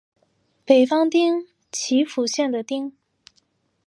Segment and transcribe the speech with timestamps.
[0.65, 2.91] 北方町为岐阜县的町。